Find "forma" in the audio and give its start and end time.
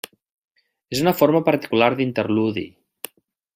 1.19-1.43